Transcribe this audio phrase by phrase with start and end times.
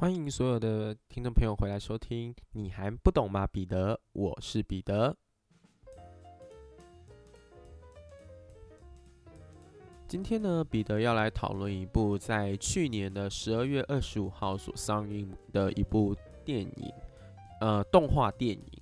[0.00, 2.32] 欢迎所有的听众朋友回来收听。
[2.52, 3.98] 你还不懂吗，彼得？
[4.12, 5.16] 我是彼得。
[10.06, 16.92] 今天呢，彼得要来讨论一部在去年的十二月二十五号所上映的一部电影，
[17.60, 18.80] 呃，动画电影。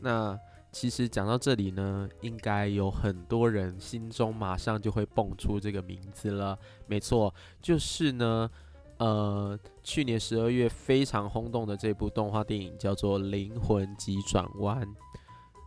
[0.00, 0.38] 那
[0.72, 6.58] 其实讲到这里呢，应该有很多人心中马上就会蹦出这个名字了。
[6.86, 8.50] 没错，就是呢，
[8.98, 14.82] 呃，去年十二月非常轰动的这部动画电影叫做《灵魂急转弯》。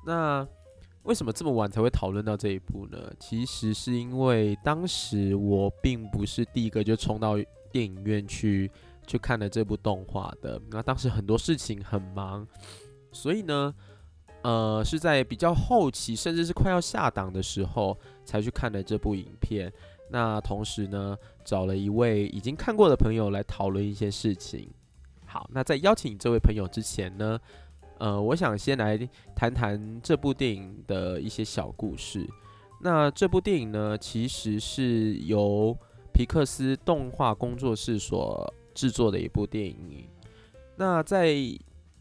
[0.06, 0.46] 那
[1.04, 2.98] 为什么这么晚才会讨论到这一部呢？
[3.20, 7.36] 其实是因为当时我并不是第一个就冲到
[7.72, 8.70] 电影院去
[9.08, 10.62] 去看了这部动画的。
[10.70, 12.46] 那当时很多事情很忙，
[13.12, 13.74] 所以呢，
[14.44, 19.72] 呃，是在比较后期，甚至是快要下档的时候才去看的这部影片。
[20.12, 24.70] 那同时呢，找了一位已经看过的朋友来讨论一些事情。
[25.26, 27.40] 好，那在邀请这位朋友之前呢？
[28.00, 28.98] 呃，我想先来
[29.36, 32.28] 谈谈这部电影的一些小故事。
[32.82, 35.78] 那这部电影呢，其实是由
[36.12, 40.10] 皮克斯动画工作室所制作的一部电影。
[40.76, 41.36] 那在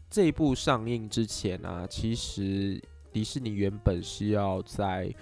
[0.09, 2.81] 这部上映之前啊，其实
[3.13, 5.13] 迪士尼原本是要在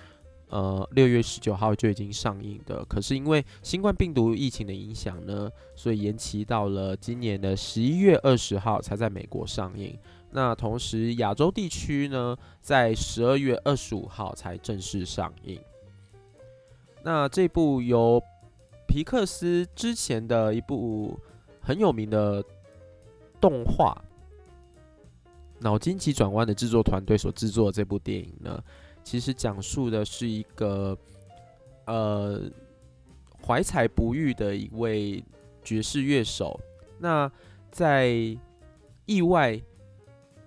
[0.49, 9.97] 呃六月十九号就已经上映的，可是因为新冠病毒疫情的影响呢，所以延期到了今年的十一月二十号才在美国上映。
[10.31, 15.59] 那同时，亚洲地区呢，在十二月二十五号才正式上映。
[17.01, 18.21] 那这部由
[18.87, 21.19] 皮克斯之前的一部
[21.61, 22.43] 很有名的
[23.41, 23.99] 动画
[25.63, 28.63] 《脑筋急转弯》的制作团队所制作的这部电影呢，
[29.03, 30.97] 其实讲述的是一个
[31.85, 32.41] 呃
[33.45, 35.23] 怀才不遇的一位
[35.63, 36.59] 爵士乐手。
[36.99, 37.31] 那
[37.71, 38.09] 在
[39.05, 39.61] 意外。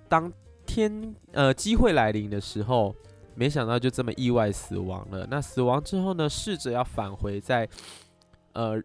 [0.09, 0.31] 当
[0.67, 2.95] 天呃机会来临的时候，
[3.35, 5.27] 没想到就这么意外死亡了。
[5.31, 7.67] 那死亡之后呢，试着要返回在
[8.53, 8.79] 呃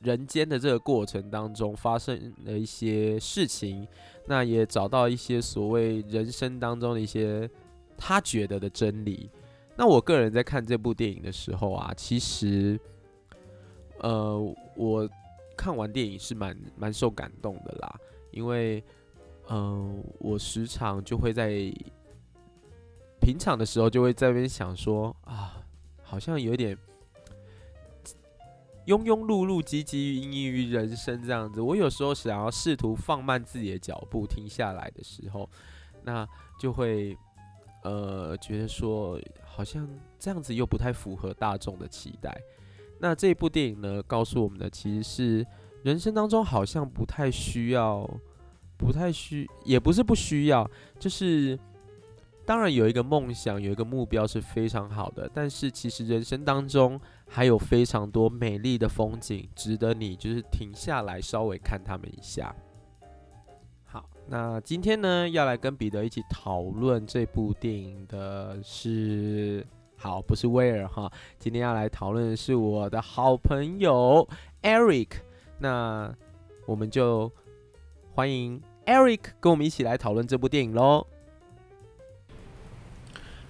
[0.00, 3.86] 人间的这个过程当中发生了一些事情，
[4.26, 7.46] 那也找到一些所谓人生当中的一些
[8.04, 9.30] 他觉得的真理。
[9.76, 12.78] 那我个人在看这部电影的时候啊，其实
[14.00, 15.08] 呃我
[15.56, 18.00] 看完电影是蛮蛮受感动的啦，
[18.32, 18.82] 因为。
[19.48, 21.50] 嗯，我时常就会在
[23.20, 25.60] 平常的时候就会在那边想说啊，
[26.00, 26.78] 好像有点
[28.86, 31.60] 庸庸碌碌、汲汲营营于人生这样子。
[31.60, 35.50] 我有时候想要试图放慢自己的脚步，停下来的时候，
[36.04, 36.26] 那
[36.58, 37.18] 就会
[37.82, 39.88] 呃觉得说，好像
[40.18, 42.36] 这样子又不太符合大众的期待。
[42.98, 45.46] 那这部电影呢，告诉我们的其实是
[45.82, 48.08] 人生当中好像不太需要。
[48.74, 51.56] 不太需，也不是不需要，就是
[52.44, 55.30] 当然有一个梦想，有一个目标是非常好的。
[55.32, 62.52] 但是其实人生当中还有非常多美丽的风景，值得你就是停下来稍微看他们一下。
[64.32, 69.64] 好，那今天呢要来跟彼得一起讨论这部电影的是，
[69.98, 74.26] 好，不是威尔哈，今天要来讨论的是我的好朋友
[74.62, 75.08] Eric。
[75.58, 76.10] 那
[76.66, 77.30] 我们就
[78.14, 78.60] 欢迎。
[78.84, 81.06] Eric 跟我们一起来讨论这部电影喽。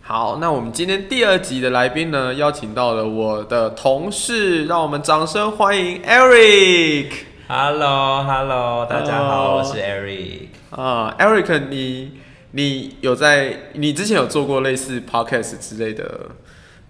[0.03, 7.13] 好，那我们今天第二集的来宾呢，邀请到了我的同事，让我们掌声欢迎 Eric。
[7.49, 10.49] Hello，Hello，大家好，我是 Eric。
[10.73, 12.21] 啊，Eric，你
[12.53, 16.31] 你有在你之前有做过类似 Podcast 之类的？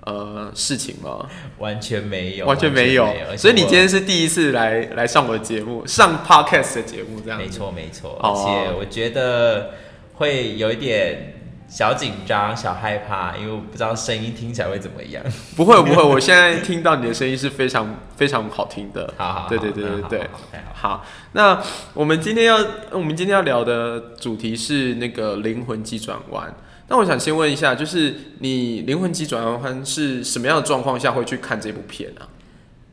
[0.05, 1.29] 呃，事情吗？
[1.59, 3.07] 完全没有，完全没有。
[3.37, 7.39] 所以你今天是第一次来来上我的节目，上 podcast 的节目，这样。
[7.39, 8.19] 没错，没错。
[8.21, 9.75] 而且我觉得
[10.15, 11.32] 会有一点
[11.73, 15.25] 小紧张、小害怕，因为我不知道声音听起来会怎么样。
[15.57, 16.03] 不会，不会。
[16.03, 19.15] 我现在听到你的声音是非常非常好听的。
[19.17, 20.31] 好好，对对对对对。
[20.75, 21.03] 好，
[21.33, 21.59] 那
[21.95, 22.59] 我们今天要
[22.91, 26.55] 我们今天要聊的主题是那个灵魂急转弯。
[26.89, 32.21] 那我想先问一下，就是你灵魂急转弯是什么样的状况下会去看这部片呢？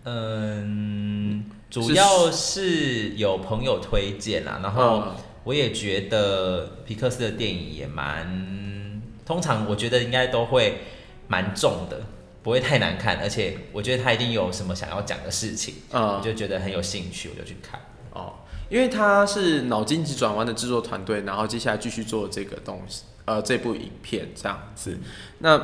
[0.06, 5.04] 嗯，主要是有朋友推荐啊，然后
[5.50, 10.81] 我也觉得皮克斯的电影也蛮，通常我觉得应该都会
[11.28, 12.01] 蛮重的，
[12.44, 17.81] 不会太难看，而且我觉得他一定有什么想要讲的事情，嗯我就觉得很有兴趣，我就去看。
[18.13, 18.34] 哦，
[18.69, 23.01] 因为他是脑筋急转弯的制作团队，然后接下来继续做这个东西。
[23.25, 25.00] 呃，这部影片这样子，
[25.40, 25.60] 那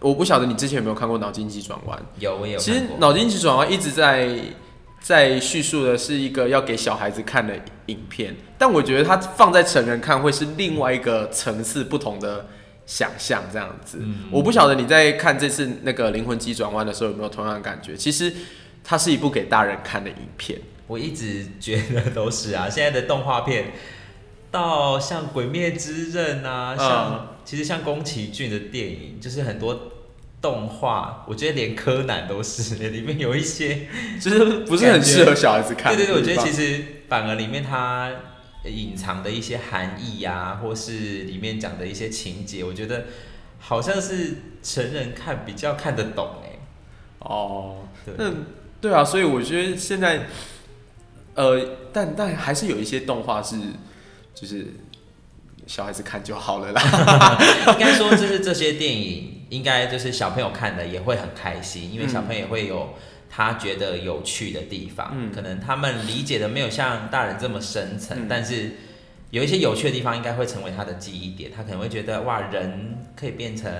[0.00, 1.96] 我不晓得你之前有没有看过《脑筋急转弯》？
[2.18, 2.58] 有，我有。
[2.58, 4.36] 其实《脑筋急转弯》一直在
[5.00, 7.54] 在叙述的是一个要给小孩子看的
[7.86, 12.46] 影片，但我觉得它放在成人看会是另外一个层次不同的
[12.86, 14.00] 想象，这样子。
[14.32, 17.96] 我不晓得你在看这次那个灵魂急转弯的时候有没有同样的感觉？
[17.96, 18.32] 其实
[18.82, 20.60] 它是一部给大人看的影片。
[20.88, 23.72] 我一直觉得都是啊，现在的动画片
[24.50, 29.92] 到像《鬼灭之刃》啊，像其实像宫崎骏的电影，就是很多。
[30.46, 33.88] 动画，我觉得连柯南都是， 里面有一些
[34.22, 35.92] 就是不是很适合小孩子看。
[35.92, 38.12] 对对对，我觉得其实反而里面它
[38.64, 40.92] 隐藏的一些含义呀，或是
[41.24, 43.06] 里面讲的一些情节，我觉得
[43.58, 46.60] 好像是成人看比较看得懂哎。
[47.18, 48.32] 哦，那
[48.80, 50.26] 对啊，所以我觉得现在，
[51.34, 51.60] 呃，
[51.92, 53.56] 但但还是有一些动画是
[54.32, 54.74] 就是
[55.66, 57.36] 小孩子看就好了啦。
[57.74, 59.32] 应该说，就是这些电影。
[59.48, 62.94] 应该就是小朋友看的也会很开心，因为小朋友也会有
[63.28, 68.72] 他觉得有趣的地方，可能他们理解的没有像大人这么深层，但是
[69.30, 73.70] 有一些有趣的地方应该会成为他的记忆点，他可能会觉得哇，人可以变成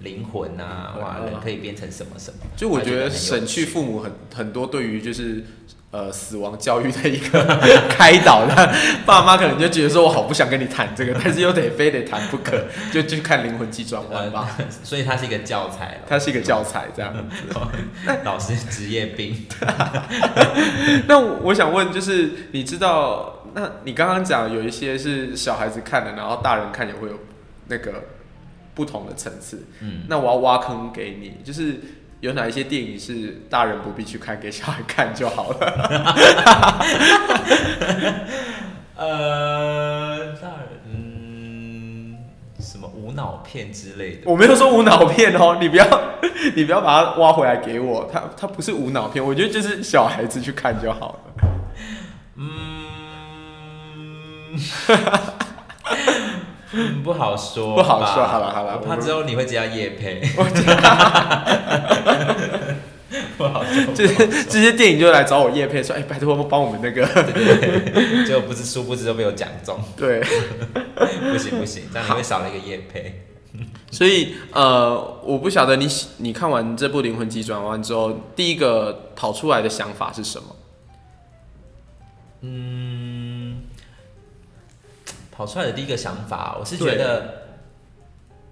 [0.00, 5.44] 灵魂啊，哇，人可以变成什么什么，就我觉得省去父母很很多对于就是。
[5.90, 7.42] 呃，死亡教育的一个
[7.88, 8.74] 开导的
[9.06, 12.62] 爸妈可能就觉得说，我好不想跟你谈这个， 但是又得非得谈不可，
[12.92, 14.54] 就就看《灵魂急转弯》吧。
[14.84, 17.58] 所以它是一个教材它是一个教材这样子。
[18.22, 19.46] 老师职业病。
[21.06, 27.18] 那我想问，就是你知道，那你刚刚讲有一些是小孩子看的，然后大人看也会有
[27.68, 28.04] 那个
[28.78, 29.66] 不同的层次。
[29.80, 30.04] 嗯。
[30.08, 31.80] 那我要挖坑给你，就是。
[32.20, 35.54] 有哪一些电影是大人不必去看，给小孩看就好了？
[38.98, 42.18] 呃，大人，嗯，
[42.58, 44.22] 什么无脑片之类的？
[44.28, 45.86] 我没有说无脑片哦，你不要，
[46.56, 48.10] 你不要把它挖回来给我。
[48.12, 51.20] 它它不是无脑片，我觉得就是小孩子去看就好了。
[52.34, 52.84] 嗯。
[56.72, 58.24] 嗯，不好说，不好说。
[58.26, 60.20] 好了好了，我怕之后你会接到叶配。
[63.38, 63.94] 不好说。
[63.94, 67.06] 这这些电影就来找我叶配，说：“哎，拜托帮我们那个。”
[68.26, 69.80] 结果不知殊不知都被我讲中。
[69.96, 70.20] 对，
[71.32, 73.24] 不行不行，这样你会少了一个叶配。
[73.90, 75.88] 所以呃，我不晓得你
[76.18, 80.56] 你看完这部《灵魂急转弯》之后，第一个跑出来的想法是什么？
[82.42, 82.87] 嗯。
[85.38, 87.42] 跑出来的第一个想法，我是觉得，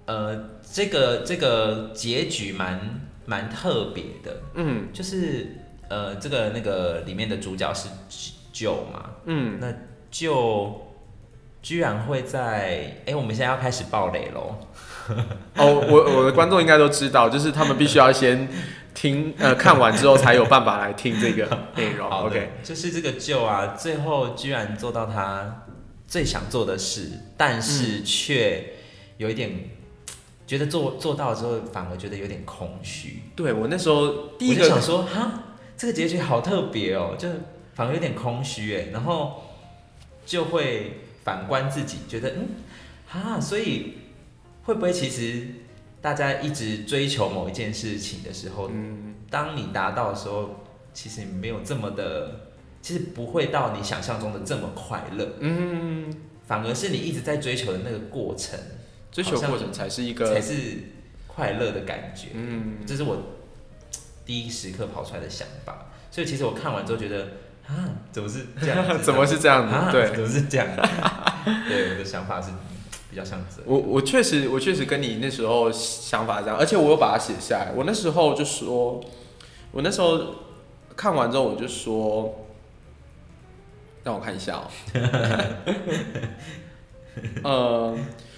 [0.05, 2.79] 呃，这个这个结局蛮
[3.25, 5.57] 蛮特别的，嗯，就是
[5.89, 7.89] 呃，这个那个里面的主角是
[8.53, 9.67] 舅嘛，嗯，那
[10.09, 10.93] 舅
[11.61, 14.55] 居然会在，哎，我们现在要开始爆雷喽，
[15.57, 18.47] 哦，我我的观众应该都知道，就是他们必须要先
[18.93, 25.65] 听，呃， 看完之后才有办法来听这个内容，OK，就是这个舅啊，最后居然做到他。
[26.07, 28.73] 最想做的事，但是却
[29.17, 29.51] 有一点
[30.47, 33.23] 觉得做做到之后，反而觉得有点空虚。
[33.35, 35.43] 对我那时候第一个想说，哈，
[35.75, 37.27] 这个结局好特别哦，就
[37.75, 39.43] 反而有点空虚哎，然后
[40.25, 42.47] 就会反观自己，觉得嗯，
[43.05, 43.95] 哈，所以
[44.63, 45.45] 会不会其实
[46.01, 52.46] 大家一直追求某一件事情的时候，嗯，当你达到的时候，其实没有这么的。
[52.87, 56.09] 其实不会到你想象中的这么快乐，嗯，
[56.47, 58.57] 反而是你一直在追求的那个过程，
[59.11, 60.53] 追求过程才是一个才是
[61.27, 63.17] 快乐的感觉，嗯，这是我
[64.25, 65.87] 第一时刻跑出来的想法。
[66.09, 67.23] 所以其实我看完之后觉得，
[67.67, 67.75] 啊，
[68.13, 68.85] 怎么是这样？
[69.03, 69.91] 怎么是这样子？
[69.91, 70.65] 对，怎么是这样？
[71.67, 72.51] 对，我的想法是
[73.09, 73.61] 比较像这。
[73.65, 77.73] 我我确实我确实跟你那时候想法这样，而且我有把它写下来。
[77.75, 79.03] 我那时候就说，
[79.73, 80.35] 我那时候
[80.95, 82.45] 看完之后我就说。
[84.07, 84.63] 让我看一下哦。
[87.43, 87.97] 呃，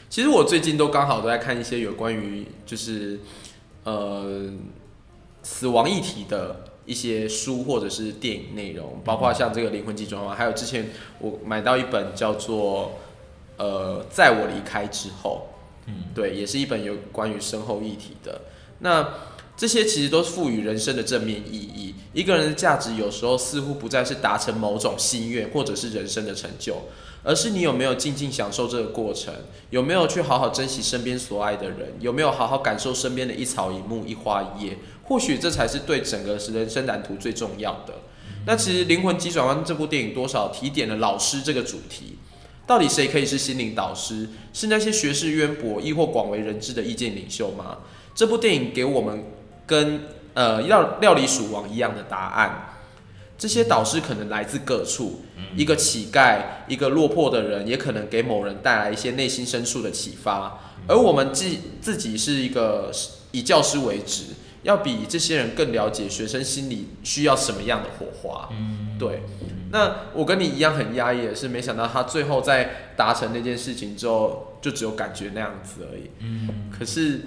[0.10, 3.20] 其实我最近都刚好都在看一些有关于就是
[3.84, 4.50] 呃
[5.44, 12.94] 死亡议题的一些书或者是电影内容，包括像这个《灵魂急转弯》，还有之前我买到一本叫做
[13.58, 15.50] 呃《在我离开之后》，
[15.86, 18.42] 嗯，对，也是一本有关于身后议题的。
[18.80, 19.08] 那
[19.60, 21.94] 这些其实都是赋予人生的正面意义。
[22.14, 26.78] 一个人的价值有时候似乎不再是达成某种心愿，或者是人生的成就，
[27.24, 29.34] 而是你有没有静静享受这个过程，
[29.70, 34.78] 有没有去好好珍惜身边所爱的人，有没有好好感受身边的一草一木、一花一叶。
[35.04, 37.96] 或许这才是对整个人生蓝图最重要的。
[38.46, 42.18] 那其实《灵魂急转弯》这部电影多少提点了老师这个主题。
[42.66, 44.30] 到底谁可以是心灵导师？
[44.54, 47.80] 是那些学识渊博亦或广为人知的意见领袖吗？
[48.16, 49.22] 这部电影给我们。
[49.70, 50.02] 跟
[50.34, 52.80] 呃料料理鼠王一样的答案，
[53.38, 55.22] 这些导师可能来自各处，
[55.56, 60.60] 一个乞丐，一个落魄的人，也可能给某人带来一些内心深处的启发。
[60.88, 61.46] 而我们自
[61.80, 62.92] 自己是一个
[63.32, 64.24] 以教师为职，
[64.64, 68.50] 要比这些人更了解学生心里需要什么样的火花。
[68.98, 69.22] 对。
[69.72, 76.10] 那我跟你一样很压抑的是，没想到他最后在达成那件事情之后，就只有感觉那样子而已。
[76.20, 76.72] 嗯。
[76.76, 77.22] 可是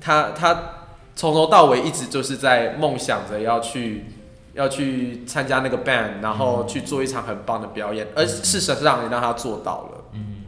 [0.00, 0.79] 他他
[1.20, 4.06] 从头到尾一直就是在梦想着要去。
[4.52, 10.04] 要去参加那个 band，然后去做一场很棒的表演，而事实上也让他做到了。
[10.12, 10.42] 嗯，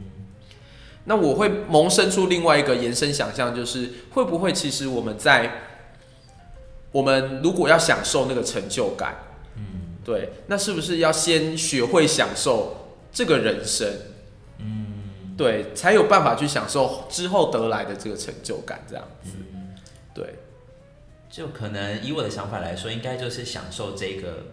[1.04, 5.52] 那我会萌生出另外一个延伸想象，就是会不会其实我们在
[6.90, 9.14] 我们如果要享受那个成就感，
[9.56, 13.88] 嗯，对，那是不是要先学会享受这个人生？
[14.58, 19.30] 嗯，对，才有办法去享受之后得来的这个成就感，这样子，
[20.12, 20.34] 对。
[21.32, 24.48] 就可能以我的想法来说，应该就是享受这个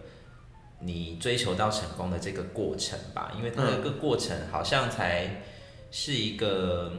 [0.78, 5.42] 你追求到成功的这个过程吧，因为它这个过程好像才
[5.90, 6.90] 是一个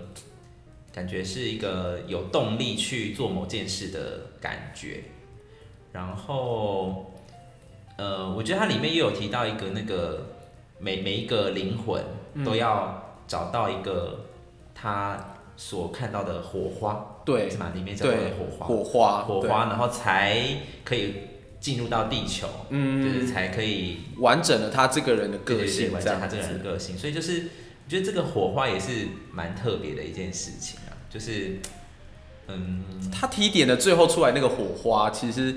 [0.94, 5.04] 感觉是一个有动力去做某件事的感觉。
[5.92, 7.12] 然后，
[7.98, 10.28] 呃，我觉得它里面又有提到一个那个
[10.78, 12.04] 每每一个灵魂
[12.46, 14.28] 都要找到一个
[14.76, 17.08] 他所看到的火花。
[17.32, 17.72] 对，是嘛？
[17.74, 20.38] 里面叫做火花，火花，火花，然后才
[20.84, 21.14] 可以
[21.60, 26.98] 进入到地球，嗯，就是才可以完整了他这个人的个性，完整他这个人的个性。
[26.98, 27.44] 所以就是，
[27.86, 30.94] 我觉得这个火花也是蛮特别的一件事情啊。
[31.10, 31.60] 就是，
[32.48, 35.56] 嗯，他提点的最后出来那个火花，其实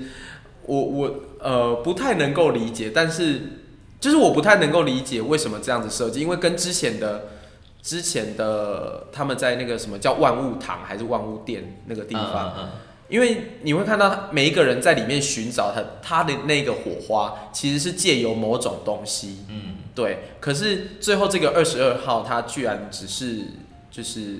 [0.63, 3.41] 我我呃不太能够理解，但是
[3.99, 7.29] 就是我不太能够理解为什么这样子设计，因为跟之前的。
[7.85, 12.71] 之前的他们在那个什么叫万物堂还是万物店那个地方，
[13.07, 20.23] 因为你会看到每一个人在里面寻找他他的那个火花，其实是借由某种东西，嗯，对。
[20.39, 23.41] 可是最后这个二十二号他居然只是
[23.91, 24.39] 就是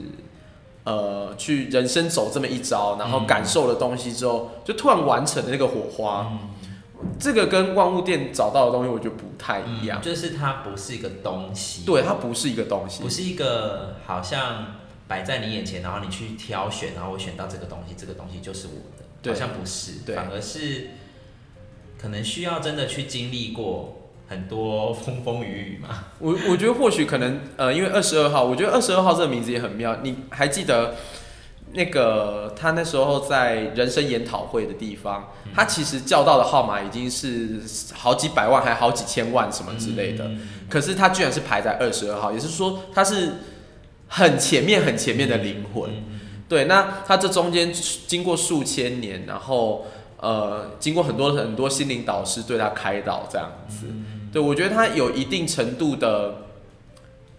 [0.83, 6.31] 呃去人生走这么一遭，然后感受了东西之后，就突然完成了那个火花。
[7.19, 10.01] 这个跟万物店找到的东西，我觉得不太一样。
[10.01, 14.75] 就是它不是一个东西，对，它不是一个东西，不是一个好像
[15.07, 18.73] 摆在你眼前，然后你去挑选，然后我选到这个东西，这个东西就是我
[19.21, 20.89] 的，好像不是，反而是
[22.01, 26.05] 可能需要真的去经历过很多风风雨雨嘛。
[26.19, 29.97] 我我觉得或许可能呃，因为二十二号，我觉得二十二号这个名字也很妙。
[30.01, 30.95] 你还记得？
[31.75, 37.59] 那个他那时候在人生研讨会的地方，他其实叫到的号码已经是
[37.93, 40.31] 好几百万，还好几千万什么之类的。
[40.69, 43.33] 可是他居然是排在二十二号，也是说他是
[44.07, 45.91] 很前面、很前面的灵魂。
[46.47, 47.73] 对，那他这中间
[48.07, 49.85] 经过数千年，然后
[50.21, 53.87] 呃，经过很多很多心灵导师对他开导，这样子。
[54.31, 56.35] 对我觉得他有一定程度的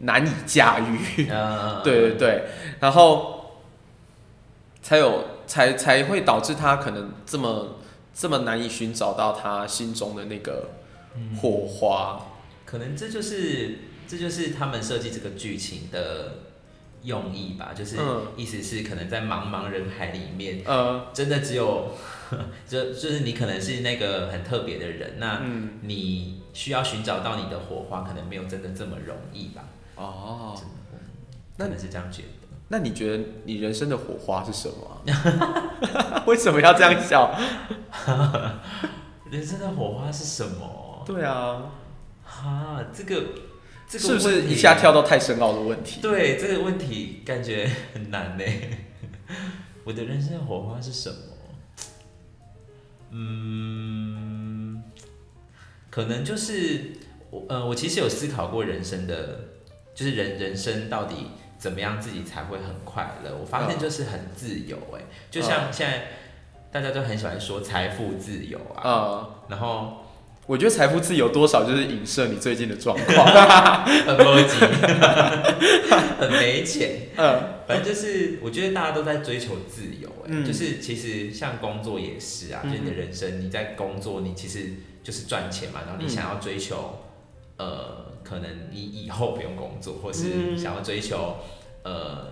[0.01, 1.25] 难以驾驭。
[1.83, 2.45] 对对对，
[2.81, 3.33] 然后。
[4.87, 7.75] 才有才才会导致他可能这么
[8.15, 10.71] 这么难以寻找到他心中的那个
[11.41, 12.25] 火花，
[12.65, 16.35] 可能这就是这就是他们设计这个剧情的
[17.03, 17.97] 用意吧，就是
[18.37, 21.91] 意思是可能在茫茫人海里面，呃，真的只有
[22.69, 25.43] 就就是你可能是那个很特别的人，那
[25.81, 29.65] 你需要寻找到你的火花，可能没有真的这么容易吧？
[29.97, 30.57] 哦，
[31.57, 32.46] 那你是这样觉得。
[32.69, 35.03] 那你觉得你人生的火花是什么？
[36.27, 37.33] 为什么要这样笑？
[39.31, 41.03] 人生的火花是什么？
[41.07, 41.63] 对啊，
[42.25, 43.23] 哈，这个
[43.89, 46.01] 这个是不是一下跳到太深奥的问题？
[46.01, 48.45] 对，这个问题感觉很难呢。
[49.85, 51.17] 我的人生的火花是什么？
[53.11, 54.83] 嗯，
[55.89, 56.97] 可能就是
[57.31, 59.45] 我呃，我其实有思考过人生的，
[59.95, 61.29] 就是人人生到底。
[61.59, 63.37] 怎么样自己才会很快乐？
[63.37, 66.09] 我发现就是很自由哎，就像现在
[66.71, 70.05] 大家都很喜欢说财富自由啊，然后
[70.47, 73.27] 我觉得财富自由多少就是影射你最近的状况，
[73.87, 74.57] 很逻辑，
[76.21, 87.01] 很没钱，嗯，反正就是我觉得大家都在追求自由哎，就是其实像工作也是啊，就你的人生你在工作，你其实就是赚钱嘛，然后你想要追求
[87.57, 88.06] 呃。
[88.29, 91.37] 可能你以后不用工作，或是想要追求，
[91.85, 92.27] 呃，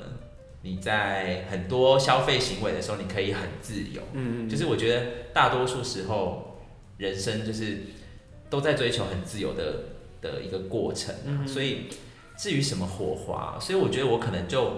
[0.62, 4.02] 你在很多消费行为的时候，你可以很自由。
[4.12, 6.58] 嗯就是我觉得大多数时候，
[6.96, 7.78] 人生就是
[8.50, 9.84] 都在追求很自由的
[10.20, 11.14] 的一个过程。
[11.24, 11.46] 嗯。
[11.46, 11.86] 所以
[12.36, 14.72] 至于什么火花，所以我觉得我可能就，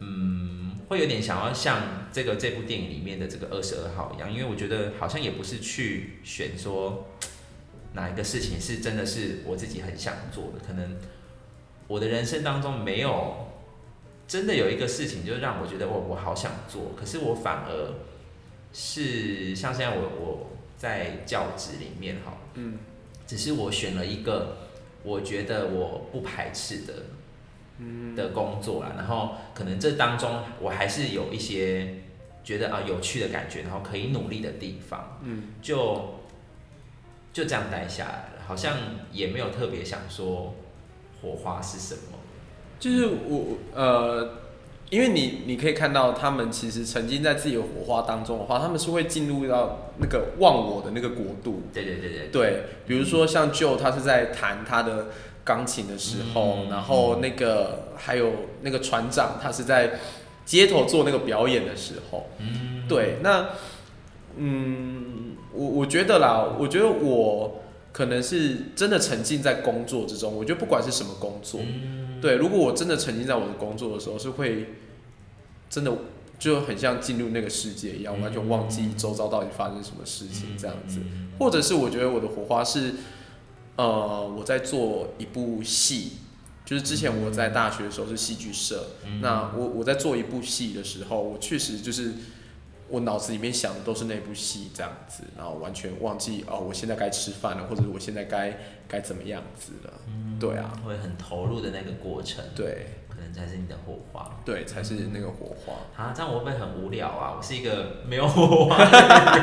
[0.00, 7.06] 嗯，会有点想要像这个这部电影里面的这个二十二号一样，因为我觉得好像也不是去选说。
[7.98, 10.64] 哪一个事情是真的是我自己很想做的？
[10.64, 10.96] 可能
[11.88, 13.48] 我的人生当中没有
[14.28, 17.94] 真的有一个事情，就让我觉得我我好想做，可是我反而
[18.72, 22.78] 是像现在我我在教职里面哈，嗯，
[23.26, 24.58] 只是我选了一个
[25.02, 26.92] 我觉得我不排斥的，
[27.78, 31.96] 嗯的工作啦，然后可能这当中我还是有一些
[32.44, 36.14] 觉得啊有趣的感觉，然后可以努力的地方，嗯，就。
[37.32, 38.76] 就这样待下来了，好像
[39.12, 40.54] 也没有特别想说
[41.20, 42.18] 火花是什么。
[42.80, 44.34] 就是我呃，
[44.90, 51.62] 因为你你可以看到他们其实曾经在自己的火花当中的话，他们是会进入到那个忘我的那个国度。
[51.74, 52.28] 对对对对。
[52.28, 55.08] 对，比如说像 Joe，他是在弹他的
[55.44, 58.32] 钢琴的时候，然后那个还有
[58.62, 59.98] 那个船长，他是在
[60.44, 62.30] 街头做那个表演的时候。
[62.38, 62.86] 嗯。
[62.88, 63.50] 对，那
[64.36, 65.14] 嗯。
[65.50, 70.32] 我我觉得啦，我觉得我可能是真的沉浸在工作之中。
[70.32, 71.60] 我觉得不管是什么工作，
[72.20, 74.74] 对，如果我真的沉浸在我的工作的时候，是会
[75.68, 75.92] 真的
[76.38, 81.00] 就很像进入那个世界一样，完全忘记周遭到底发生什么事情这样子。
[81.40, 82.94] 或者是我觉得我的火花是，
[83.74, 86.12] 呃，我在做一部戏，
[86.64, 88.90] 就是之前我在大学的时候是戏剧社，
[89.22, 92.12] 那我我在做一部戏的时候，我确实就是。
[92.88, 99.92] 我脑子里面想的都是那部戏这样子，然后完全忘记哦，我现在该吃饭了，或者我现在该该怎么样子了？
[100.40, 102.44] 对啊，会很投入的那个过程。
[102.54, 102.86] 对。
[103.32, 105.74] 才是你的火花，对，才是那个火花。
[106.02, 107.34] 啊，这样我会不会很无聊啊？
[107.36, 108.90] 我是一个没有火花的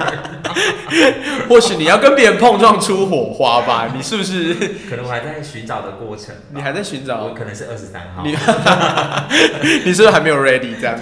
[0.05, 1.47] 人。
[1.47, 3.91] 或许你要跟别人碰撞出火花吧？
[3.95, 4.53] 你是不是？
[4.89, 6.35] 可能我还在寻找的过程。
[6.51, 7.23] 你还在寻找？
[7.25, 8.23] 我可能是二十三号。
[8.23, 8.31] 你
[9.85, 10.79] 你是不是还没有 ready？
[10.79, 10.99] 这样，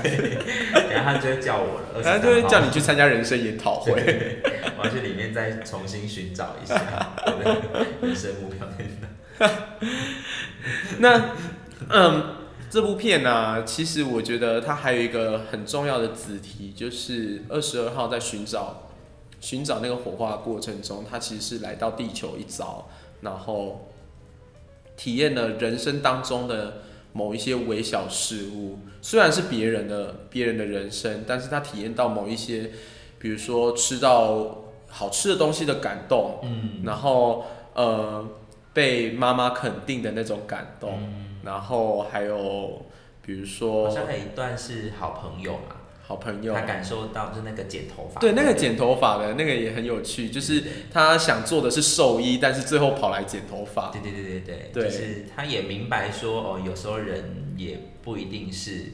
[0.92, 2.04] 然后他就会叫我了。
[2.04, 4.42] 他就会叫你去参加人生研讨会。
[4.78, 6.76] 我要去里面再重新寻找一下
[7.26, 7.62] 我的
[8.02, 8.68] 人生目标
[11.00, 11.22] 那
[11.90, 12.43] 嗯。
[12.74, 18.90] 这部片呢，其实我觉得它还有一个很重要的子题，就是二十二号在寻找
[19.40, 22.90] 寻找那个火化过程中，他其实是来到地球一遭，
[23.22, 23.90] 然后
[24.98, 26.82] 体验了人生当中的
[27.12, 32.72] 某一些微小事物，虽然是别人的别人的人生，但是他体验到某一些，
[33.20, 38.28] 比如说吃到好吃的东西的感动，嗯，然后呃
[38.74, 40.98] 被妈妈肯定的那种感动。
[41.44, 42.86] 然后还有，
[43.22, 58.86] 比如说，好像有一段是好朋友嘛，好朋友，他感受到就那个剪头发，对，那个剪头发的那个也很有趣，就是他想做的是兽医，但是最后跑来剪头发，对对对对对，就是他也明白说，哦，有时候人也不一定是，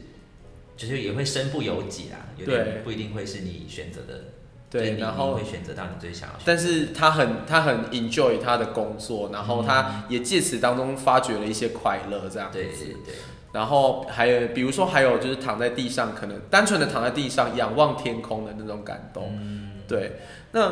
[0.75, 4.23] 就是也会身不由己啦，有点不一定会是你选择的。
[4.69, 6.35] 对，然后会选择到你最想要。
[6.45, 12.57] 但是他很他很 enjoy 他的工作，然后他也借此当中发掘了一些快乐，这样子。
[12.59, 13.15] 对对对。
[13.51, 19.35] 然后还有，比如说还有就是躺在地上，可能单纯的躺在地上仰望天空的那种感动。
[19.41, 19.71] 嗯。
[19.87, 20.19] 对。
[20.51, 20.67] 那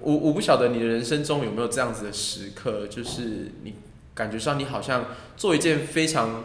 [0.00, 3.74] 我我不晓得你的人生中有没有这样子的时刻，就是你
[4.14, 5.04] 感觉上你好像
[5.36, 6.44] 做一件非常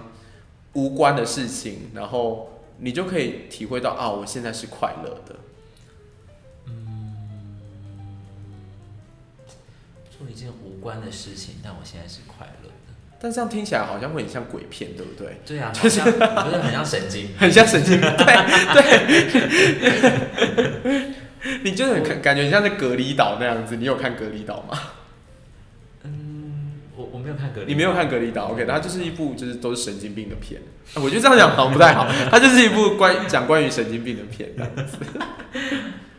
[0.73, 5.35] 无关的事情，然后你就可以体会到啊，我现在是快乐的。
[10.19, 12.73] 做一件无关的事情，但我现在是快乐的。
[13.21, 15.39] 但这样听起来好像会很像鬼片，对不对？
[15.45, 17.99] 对啊，就是不是很像神经， 很像神经。
[18.01, 18.09] 对
[20.83, 21.13] 对，
[21.63, 23.77] 你就是很感感觉像在隔离岛那样子。
[23.77, 24.77] 你有看隔离岛吗？
[26.03, 27.67] 嗯，我我没有看隔离。
[27.67, 30.61] 你没有看隔离岛？OK，它就是一部就是都是神经病的片。
[30.95, 32.07] 我觉得这样讲好像不太好。
[32.29, 34.49] 它就是一部关讲关于神经病的片。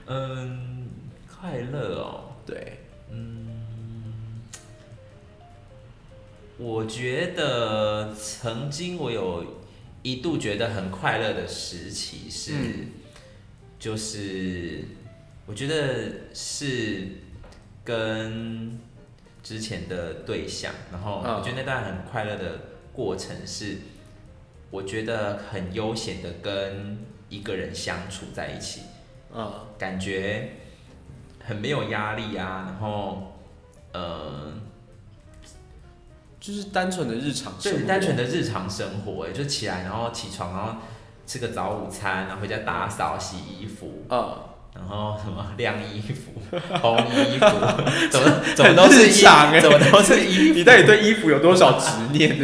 [0.06, 0.88] 嗯，
[1.28, 2.79] 快乐哦，对。
[6.62, 9.62] 我觉得曾经我有
[10.02, 12.52] 一度觉得很快乐的时期是，
[13.78, 14.84] 就是
[15.46, 17.08] 我觉得是
[17.82, 18.78] 跟
[19.42, 22.60] 之前的对象，然后我觉得那段很快乐的
[22.92, 23.78] 过程是，
[24.70, 26.98] 我觉得很悠闲的跟
[27.30, 28.82] 一个人相处在一起，
[29.34, 30.50] 嗯，感觉
[31.42, 33.32] 很没有压力啊，然后，
[33.94, 34.60] 嗯。
[36.40, 40.80] 就是单纯的日常，对，单纯的日常生活，哎，就起来，然后起床，然后
[41.26, 44.38] 吃个早午餐，然后回家打扫、洗衣服，嗯，
[44.74, 46.32] 然后什么晾衣服、
[46.80, 47.46] 烘衣服，
[48.10, 50.54] 怎么怎么都是衣常，怎么都是衣服？
[50.54, 52.38] 你到底对衣服有多少执念？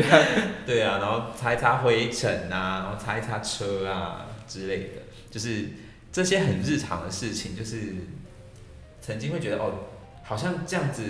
[0.66, 5.70] 对啊，然后擦一擦灰尘啊，然后擦一擦车啊之类的，就是
[6.12, 7.94] 这些很日常的事情，就是
[9.00, 9.72] 曾经会觉得哦，
[10.22, 11.02] 好像这样子。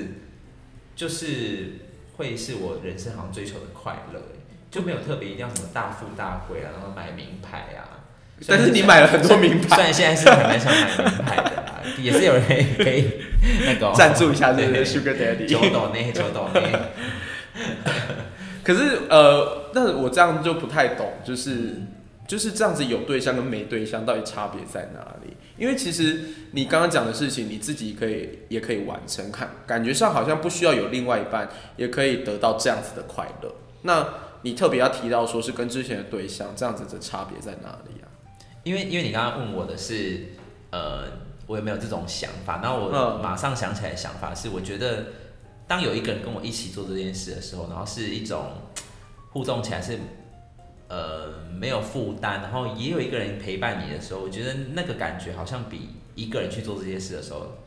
[0.97, 1.86] 就是
[2.17, 4.21] 会是我人生好像追求的快乐，
[4.71, 8.05] 就没有特别一定要什么大富大贵啊，然后买名牌啊。
[8.47, 12.43] 但是你买了很多名牌，虽然现在是很蛮想买名牌的啦，也是有人
[12.77, 13.11] 可以
[13.65, 16.61] 那个赞助一下这个 Sugar Daddy，九斗内九斗内。
[18.63, 21.83] 可是呃，那我这样就不太懂，就是
[22.27, 25.37] 就是这样子有对象跟没对象到底差别在哪里？
[25.57, 26.21] 因为其实
[26.53, 33.55] 你刚刚讲的事情，你自己可以也可以完成，看感觉上好像不需要有另外一半，也可以得到这样子的快乐。
[33.83, 34.07] 那
[34.43, 38.07] 你特别要提到说是跟之前的对象这样子的差别在哪里啊？
[38.65, 40.27] 因为因为你刚刚问我的是，
[40.71, 41.05] 呃，
[41.47, 42.61] 我有没有这种想法？
[42.61, 45.07] 然后我马上想起来想法是，我觉得
[45.67, 48.53] 当有一个人跟我一起做这件事的时候，然后是一种
[49.31, 49.99] 互动起来是，
[50.89, 57.59] 呃，没有负担，然后也有一个人陪伴你的时候，我觉得那个感觉好像比一个人去做这些事的时候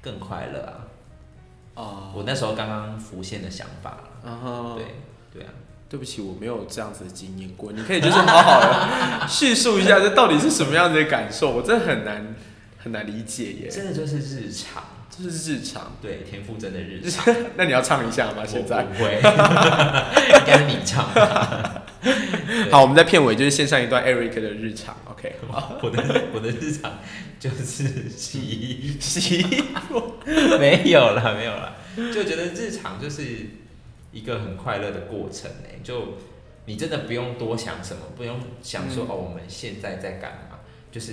[0.00, 0.86] 更快乐啊！
[1.74, 4.84] 哦，我那时候刚刚浮现的想法了，对
[5.32, 5.50] 对啊。
[5.90, 7.72] 对不起，我没有这样子的经验过。
[7.72, 11.50] 你可以就是好好的叙述一下，这到底是什么样子的感受？
[11.50, 12.34] 我真的很难
[12.76, 13.68] 很难理解耶。
[13.68, 15.92] 真的就是日常，就是日常。
[16.02, 17.34] 对，田馥甄的日常。
[17.56, 18.44] 那你要唱一下吗？
[18.46, 19.14] 现在不会，
[20.40, 21.08] 应该是你唱。
[22.70, 24.96] 好，我们在片尾就是献上一段 Eric 的日常。
[25.04, 26.98] OK，好， 我的我的日常
[27.38, 30.14] 就是洗衣洗衣服，
[30.58, 31.76] 没有了，没有了，
[32.12, 33.24] 就觉得日常就是。
[34.10, 36.14] 一个很快乐的过程呢，就
[36.64, 40.58] 你真的不用多想什么，不用想说哦，我们现在在干嘛？
[40.90, 41.12] 就是，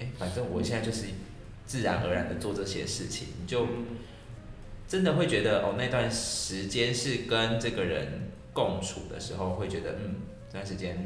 [0.00, 1.04] 哎，反正我现在就是
[1.66, 3.66] 自然而然的做这些事情，你就
[4.88, 10.16] 真的会觉得哦，那段时间是跟这个人共处的时候，会觉得嗯，
[10.52, 10.96] 那段时间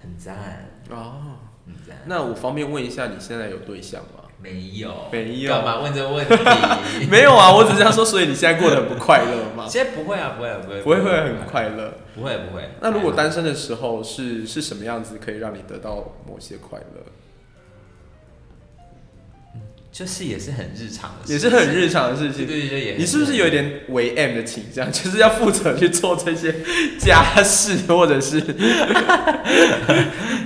[0.00, 1.98] 很赞哦，很赞。
[2.06, 4.24] 那我方便问一下，你现在有对象吗？
[4.42, 6.34] 没有，没有，干嘛问这个问题？
[7.08, 9.68] 没有啊，我只是要说，所以你现在过得很不快乐吗？
[9.68, 12.68] 现在不会啊，不会，不会，不会，会很快乐，不会，不会。
[12.80, 17.11] 那如果单身的时候是是什么样子，可以让你得到某些快乐？
[19.92, 22.46] 就是也是很日常的，也是很日常的事情。
[22.46, 24.86] 对对对，你是不是有一点为 M 的倾向？
[24.90, 26.54] 就是要负责去做这些
[26.98, 28.40] 家事，或者是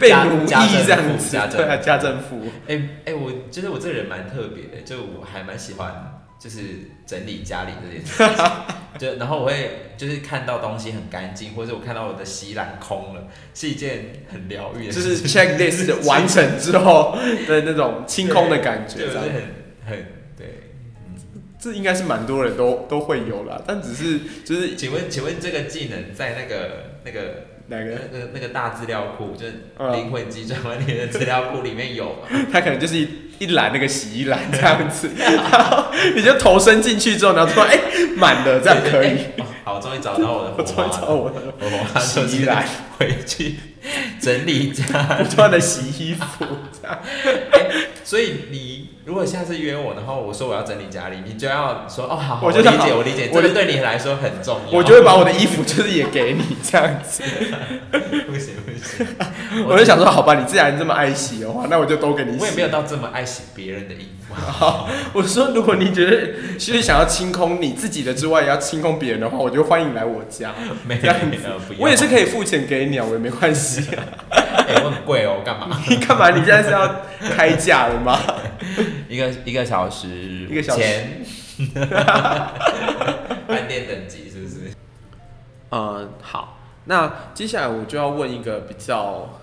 [0.01, 1.39] 被奴役这样子？
[1.57, 2.43] 对啊，家政妇。
[2.67, 6.61] 哎哎，我觉得我这个人蛮特别的，就我还蛮喜欢就是
[7.07, 8.45] 整理家里这件事情。
[8.99, 17.15] 就然后我会就是看到东西很干净，或者我看到我的洗篮空了，是一件很疗愈的，就是 checklist 完成之后
[17.47, 19.33] 的那种清空的感觉，就是很
[19.85, 20.47] 很对，
[21.59, 27.56] 这应该是蛮多人都都会有啦，但只是就是，请问请问这个技能在那个那个。
[27.69, 27.99] 哪个？
[28.13, 29.55] 那个那个大资料库，就是
[29.93, 32.17] 灵魂机转管理的资料库里面有，
[32.53, 37.79] 它可能就是一一栏那个洗衣篮这样子， 然后你就投身进去之后，然后突然哎
[38.17, 39.19] 满了，这样可以。
[39.65, 42.65] 好，终于找到我的，我 终于找到我的洗衣篮，
[42.99, 43.57] 回去
[44.21, 44.85] 整理家，
[45.29, 46.45] 不断的洗衣服，
[46.81, 46.99] 这样。
[48.05, 54.77] 所以你如果下次约我，然后我说我要整理家里，你就要说哦好，我理解我理解，这个对你来说很重要。
[54.77, 57.23] 我就会把我的衣服就是也给你这样子。
[58.27, 59.07] 不行不行，
[59.65, 62.41] 我就想说好吧，你既然这么爱洗的话，那我就都给你洗。
[62.41, 64.35] 我也没有到这么爱洗别人的衣服。
[64.35, 66.27] 好， 我说如果你觉得
[66.59, 70.53] 就是想要清空你自己的之外，也要清空别人的话，我就欢迎来我家。
[71.01, 73.87] 这样子，我也是可以付钱给你啊，我也没关系。
[74.31, 75.81] 哎，我很贵哦，干嘛？
[75.89, 76.31] 你干嘛？
[76.31, 77.03] 你现在是要
[77.37, 78.19] 开价了吗？
[79.17, 81.07] 一个一个小时，一个小时，
[83.49, 84.71] 饭店等级是不是？
[85.71, 86.59] 嗯，好。
[86.85, 89.41] 那接下来我就要问一个比较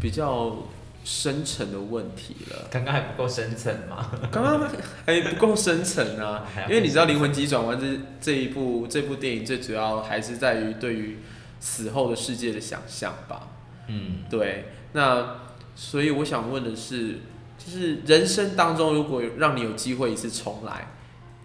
[0.00, 0.56] 比较
[1.04, 2.66] 深层的问题了。
[2.70, 4.10] 刚刚还不够深层吗？
[4.32, 4.66] 刚刚
[5.04, 11.18] 还不够深层啊， 因为你知道《灵魂急转弯》这这一部这部电影最主要还是在于对于
[11.60, 13.48] 死后的世界的想象吧。
[13.88, 14.64] 嗯，对。
[14.92, 15.36] 那
[15.76, 17.18] 所以我想问的是，
[17.66, 20.92] 就是人生当中如果让你有机会一次重来，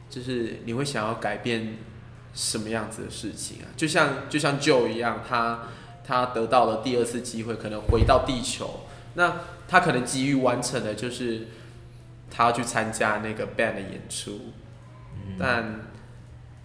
[0.07, 1.77] 就是你会想要改变？
[2.33, 3.67] 什么样子的事情啊？
[3.75, 5.63] 就像就像 Joe 一样，他
[6.01, 8.85] 他得到了第二次机会，可能回到地球。
[9.15, 11.47] 那他可能急于完成的，就是
[12.29, 14.39] 他要去参加那个 band 的演出。
[15.37, 15.81] 但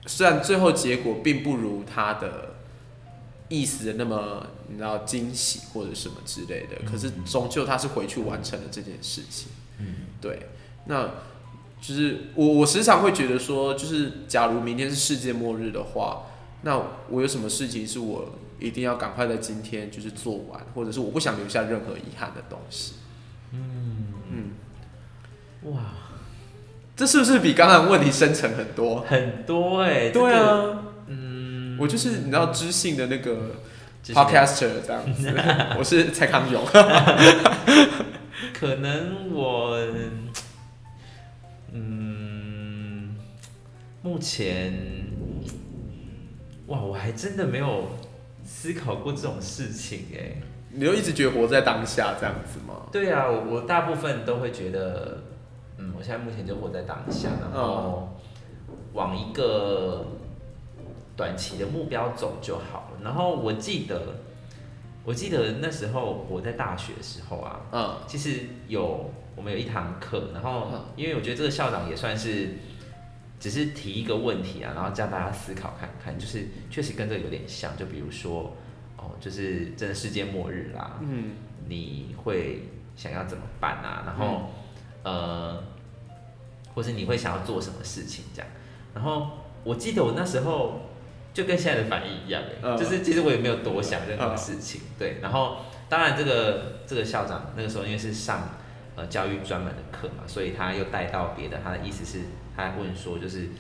[0.06, 2.54] 虽然最后结果并不如他的
[3.48, 9.48] 意思的那么你知道惊喜或者什么之类的，可是终究他是回去完成了这件事情。
[9.78, 9.86] 嗯，
[10.20, 10.48] 对，
[10.86, 11.10] 那。
[11.78, 16.22] 就是我，我时常会觉得说，就是假如明天是世界末日的话，
[16.62, 22.94] 那我有什么事情是我一定要赶快在今天就是做完，或者是我不想留下任何遗憾的东西。
[23.52, 25.80] 嗯嗯，哇，
[26.96, 29.02] 这是不是比刚刚问题深层很多？
[29.02, 33.56] 很多哎，对啊，嗯，我就是你知道知性的那个
[34.14, 35.34] podcaster 这样子，
[35.78, 36.64] 我是蔡康永。
[38.52, 39.78] 可能我，
[41.72, 43.16] 嗯，
[44.02, 44.72] 目前，
[46.66, 47.88] 哇，我还真的没有
[48.44, 50.36] 思考过这种事情哎。
[50.70, 52.86] 你就一直觉得活在当下这样子吗？
[52.92, 55.22] 对啊，我我大部分都会觉得，
[55.78, 58.14] 嗯，我现在目前就活在当下，然后
[58.92, 60.06] 往一个
[61.16, 62.85] 短期的目标走就好了。
[63.06, 64.16] 然后我记得，
[65.04, 72.54] 我记得那时候我在大学的时候啊，嗯，其实有我们有一堂课，然后因为我觉得这个校长也算是
[73.38, 78.54] 只是提一个问题啊，然后叫大家思考看看，就是确实跟这个有点像，就比如说。
[78.98, 81.32] 哦，就是真的世界末日啦，嗯，
[81.68, 82.62] 你会
[82.96, 84.02] 想要怎么办啊？
[84.06, 84.48] 然后，
[85.02, 85.62] 呃，
[86.74, 88.50] 或是你会想要做什么事情这样？
[88.94, 89.32] 然后
[89.64, 90.80] 我记得我那时候
[91.36, 92.42] 就跟现在的反应一样，
[92.78, 95.18] 就是其实我也没有多想任何事情，对。
[95.20, 98.56] 然后，当然这个这个校长那个时候因为是上
[98.96, 102.24] 呃教育专门的课嘛，所以他又带到别的，他的意思是
[102.56, 103.50] 他问说就是。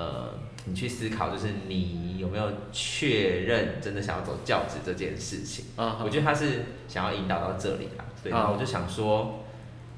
[0.00, 0.32] 呃，
[0.66, 5.64] 你去思考，就是你有没有确认真的想要走教职这件事情？
[5.74, 8.06] 啊，我觉得他是想要引导到这里啊。
[8.22, 9.44] 对，然后我就想说，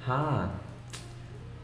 [0.02, 0.48] 哈，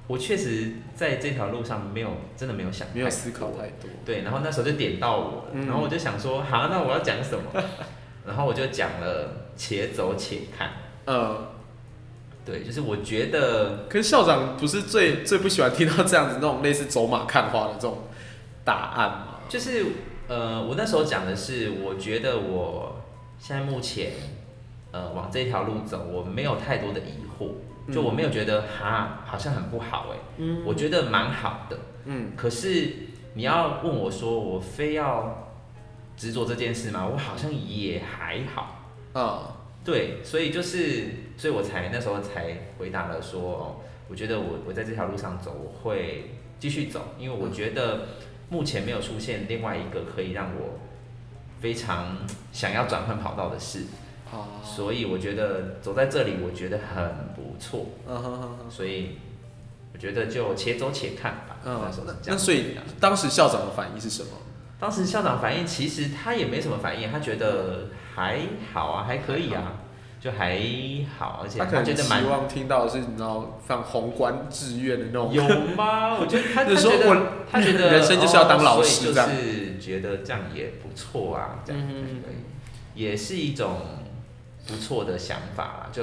[0.07, 3.90] 我确实在这条路上没有真的没有想，没有思考太多。
[4.05, 7.62] 对，然后那时候就点到我，然后我就想说，好，那我要讲什么？
[8.27, 10.71] 然后我就讲了，且走且看。
[11.07, 11.47] 嗯，
[12.45, 17.99] 对，就是我觉得，可是校长不是最最不喜欢听到这样子那种类似走马看花的这种。
[18.64, 19.87] 答案吗，就是
[20.27, 22.97] 呃，我那时候讲的是，我觉得我
[23.38, 24.11] 现在目前
[24.90, 27.51] 呃往这条路走，我没有太多的疑惑，
[27.92, 32.92] 就我没有觉得哈好像很不好哎，嗯，我觉得蛮好的，嗯，可是
[33.35, 35.53] 你要问我说我非要
[36.16, 37.07] 执着这件事吗？
[37.07, 43.77] 我好像也还好，啊，对，所以就是，所以我才那时候才回答了说，哦，
[44.09, 48.07] 我觉得我我在这条路上走，我会继续走，因为我觉得。
[48.49, 50.79] 目前没有出现另外一个可以让我
[51.59, 52.16] 非常
[52.53, 53.87] 想要转换跑道的事，
[54.62, 57.87] 所以我觉得走在这里，我觉得很不错。
[58.71, 59.19] 所以
[59.95, 61.57] 我觉得就且走且看吧。
[61.64, 61.90] 那
[62.27, 64.29] 那所以当时校长的反应是什么？
[64.79, 68.40] 当时校长反应其实他也没什么反应，他觉得还
[68.73, 69.73] 好啊，还可以啊。
[70.19, 70.59] 就还
[71.16, 75.33] 好，而且他可能希望听到的是你知道像宏观志愿的那种。
[75.33, 75.42] 有
[75.77, 76.16] 吗？
[76.19, 83.77] 我觉得他 他觉得他觉得人生就是要当老师，就是觉得这样也不错啊，这样可以，也是一种
[84.66, 86.03] 不错的想法啦，就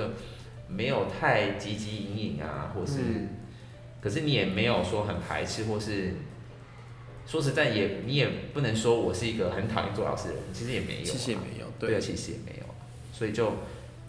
[0.67, 2.99] 没有太汲汲营营啊，或是，
[4.01, 6.13] 可是你也没有说很排斥，或是
[7.25, 12.65] 说实在也你也不能说我是一个很讨厌做老师的人，其实也没有，其实也没有，对，其实也没有，
[13.11, 13.51] 所以就。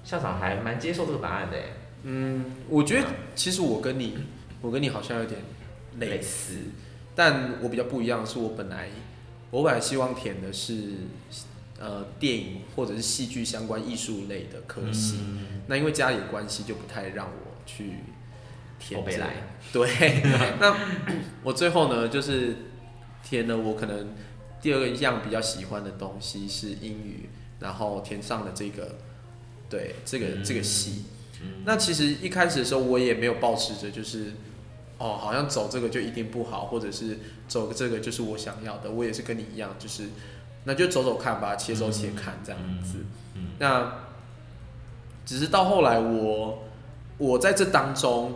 [0.07, 1.57] 校长还蛮接受这个答案的，
[2.03, 4.19] 嗯，我觉得其实我跟你，
[4.61, 5.41] 我跟你好像有点
[5.99, 6.59] 类似，
[7.15, 8.91] 但我比较不一样，是我本来
[9.51, 10.91] 我本来希望填的是
[11.85, 15.19] 呃电影或者是戏剧相关艺术类的科系，
[15.67, 17.97] 那因为家里关系就不太让我去
[18.79, 19.05] 填
[19.73, 20.23] 对，
[20.59, 20.75] 那
[21.43, 22.57] 我最后呢就是
[23.23, 24.15] 填了我可能
[24.63, 27.29] 第二个一样比较喜欢的东西是英语，
[27.61, 28.97] 然后填上了这个。
[29.67, 31.05] 对这个这个戏，
[31.65, 34.33] 那其实一开始的时候我也没有抱持着就是，
[34.99, 37.19] 哦，好像走这个就一定不好，或者是
[37.49, 38.91] 走这个就是我想要的。
[38.91, 40.05] 我也是跟你一样，就是
[40.65, 43.05] 那就走走看吧，且走且看这样子。
[43.59, 43.93] 那
[45.25, 46.65] 只是到后来我
[47.19, 48.35] 我在这当中，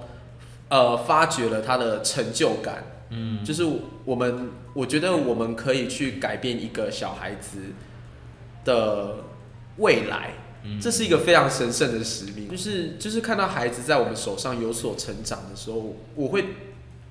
[0.68, 2.84] 呃，发掘了他的成就感。
[3.10, 3.64] 嗯，就是
[4.04, 7.58] 我们我觉得我们可以去改变一个小孩子
[8.64, 9.24] 的
[9.78, 10.32] 未来。
[10.82, 16.44] 这是一个非常神圣的使命，就是就是看到孩子在我们手上有所成长的时候，我会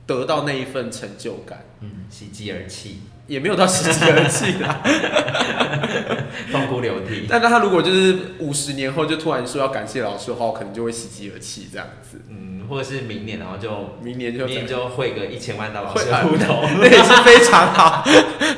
[0.06, 1.66] 得到那一份成就感。
[1.80, 4.82] 嗯，喜极而泣，也没有到喜极而泣啦，
[6.52, 7.28] 痛哭流涕。
[7.30, 12.22] 但他如果就是五十年后就突然说要感谢老师的话，我可能就会喜极而泣这样子。
[12.30, 18.04] 嗯，或者是明年，然后就明年就明年就汇个一千万到老师户头，那也是非常好。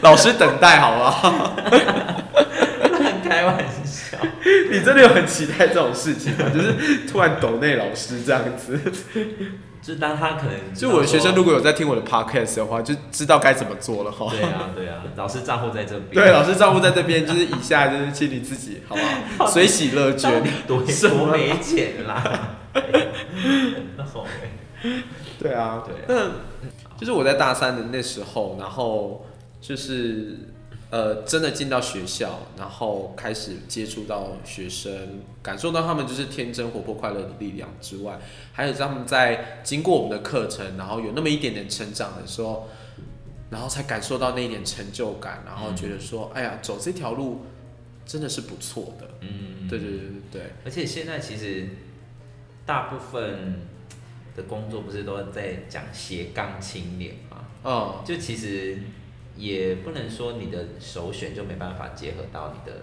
[0.01, 1.55] 老师等待，好不好？
[3.27, 4.17] 开玩笑。
[4.71, 6.45] 你真的有很期待这种事情吗？
[6.53, 8.79] 就是突然抖内老师这样子，
[9.81, 14.27] 就当他可能，就我的学生如果有在听我的 podcast 的话，就知道该怎么做了哈。
[14.29, 16.13] 对啊，对啊，老师账户在这边。
[16.13, 19.01] 对，老师账户在这边，就是以下就是请你自己，好不
[19.43, 19.47] 好？
[19.49, 22.57] 随喜乐捐，多多没钱啦。
[25.39, 25.95] 对啊，对。
[26.07, 26.29] 那
[26.97, 29.25] 就是我在大三的那时候，然后
[29.61, 30.37] 就是
[30.91, 38.19] 呃，真的进到学校，然后开始接触到学生，感受到他们就是天真、活泼、快乐的力量之外，
[38.51, 42.67] 还有他们在经过我们的课程，然后有那么一点点成长的时候，
[43.51, 47.41] 然后才感受到那一点成就感，然后觉得说，哎呀，走这条路
[48.03, 49.07] 真的是不错的。
[49.21, 50.41] 嗯，对对对对对。
[50.65, 51.69] 而且现在其实
[52.65, 53.61] 大部分
[54.35, 57.45] 的工作不是都在讲斜杠青年嘛？
[57.61, 58.79] 哦，就其实。
[59.39, 62.81] 也不能说你的首选就没办法结合到你的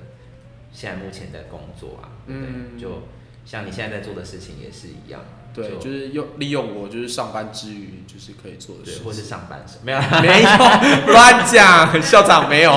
[0.72, 2.78] 现在目前的工作啊嗯。
[2.78, 3.02] 就
[3.44, 5.20] 像你现在在做的事情也是一样
[5.54, 12.72] 对就是用利用我就是上班之余就是可以做的事或是上班 没有没有乱讲校长没有。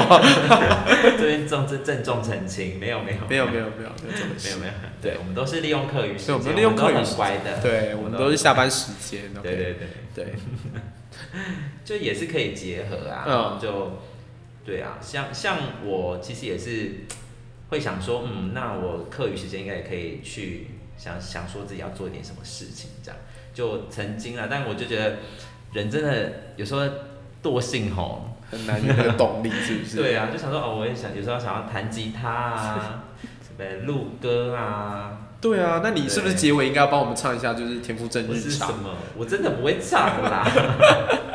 [1.17, 3.17] 这边重郑重澄清没有没有。
[3.29, 5.17] 没有没有没有没有没有对。
[5.19, 10.25] 我们都是利用课余时间利用课余时间的对我们都是下班时间对对对。
[10.25, 10.35] 对。
[11.85, 13.93] 就也是可以结合啊，就
[14.65, 17.05] 对啊，像像我其实也是
[17.69, 23.19] 会想说，嗯，那我课余时间应该也可以去想想说自己要做一点什么事情，这样
[23.53, 25.17] 就曾经啊，但我就觉得
[25.73, 26.81] 人真的有时候
[27.41, 29.97] 惰性吼很难有那个动力，是不是？
[30.01, 33.03] 对啊，就想说哦，我也想有时候想要弹吉他啊，
[33.41, 35.28] 什么录歌啊。
[35.41, 38.67] 对啊，那你是不是结尾应该要帮我们唱一下，就是田馥甄日常？
[38.67, 38.89] 什么？
[39.17, 40.45] 我真的不会唱啦。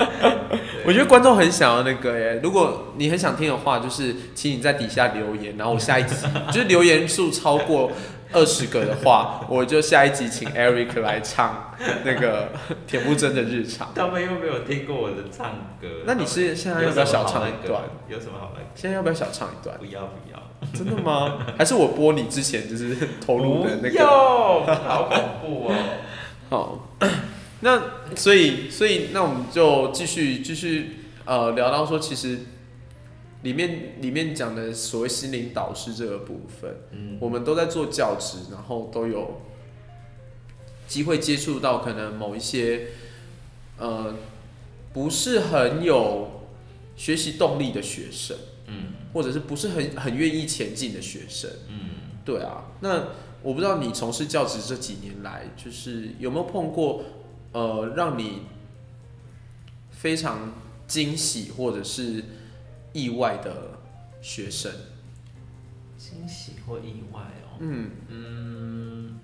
[0.86, 6.14] 我觉得观众很想要那个耶，如果你很想听的话，就是请你在底下留言，然后我下一集
[6.52, 7.90] 就是留言数超过
[8.32, 12.50] 二十个的话， 我就下一集请 Eric 来唱那个
[12.86, 13.90] 田馥甄的日常。
[13.94, 15.46] 他们又没有听过我的唱
[15.80, 17.80] 歌，那你是现在要不要小唱一段？
[18.08, 18.66] 有什么好来？
[18.74, 19.78] 现在要不要小唱一段？
[19.78, 20.42] 不要不要。
[20.72, 21.46] 真的吗？
[21.58, 24.04] 还是我播你之前就是 投入的那个？
[24.04, 25.74] 好恐怖哦！
[26.50, 26.96] 好，
[27.60, 27.82] 那
[28.16, 32.40] 所以所以那我们就继续继续呃聊到说，其实
[33.42, 39.40] 里面里面讲的所谓心灵导师这个部分，嗯，我们都在做教职，然后都有
[40.86, 42.88] 机会接触到可能某一些
[43.78, 44.14] 呃
[44.92, 46.42] 不是很有
[46.96, 48.36] 学习动力的学生。
[48.66, 51.90] 嗯，或者是不是很很愿意前进的学生，嗯，
[52.24, 53.08] 对啊，那
[53.42, 57.04] 我不知道你从事教职这几年来，就是有没有碰过
[57.52, 58.42] 呃让你
[59.90, 60.52] 非常
[60.86, 62.24] 惊喜或者是
[62.92, 63.78] 意外的
[64.22, 64.72] 学生？
[65.98, 69.20] 惊喜或意外哦，嗯嗯，